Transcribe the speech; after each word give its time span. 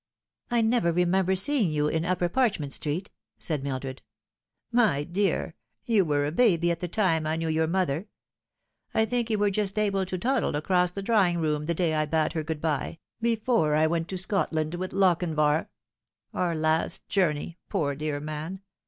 "I 0.49 0.63
never 0.63 0.91
remember 0.91 1.35
seeing 1.35 1.69
you 1.69 1.87
in 1.87 2.05
Upper 2.05 2.27
Parchment 2.27 2.73
Street," 2.73 3.11
said 3.37 3.61
Mildred. 3.61 4.01
"My 4.71 5.03
dear, 5.03 5.53
you 5.85 6.03
were 6.03 6.25
a 6.25 6.31
baby 6.31 6.71
at 6.71 6.79
the 6.79 6.87
time 6.87 7.27
I 7.27 7.35
knew 7.35 7.47
your 7.49 7.67
mother. 7.67 8.07
I 8.95 9.05
think 9.05 9.29
you 9.29 9.37
were 9.37 9.51
just 9.51 9.77
able 9.77 10.07
to 10.07 10.17
toddle 10.17 10.55
across 10.55 10.89
the 10.89 11.03
draw 11.03 11.27
ing 11.27 11.37
room 11.37 11.67
the 11.67 11.75
day 11.75 11.93
I 11.93 12.07
bade 12.07 12.33
her 12.33 12.41
good 12.41 12.61
bye, 12.61 12.97
before 13.21 13.75
I 13.75 13.85
went 13.85 14.07
to 14.07 14.17
Scotland 14.17 14.73
with 14.73 14.91
Lochinvar 14.91 15.69
our 16.33 16.55
last 16.55 17.07
journey, 17.07 17.59
poor 17.69 17.93
dear 17.93 18.19
man. 18.19 18.61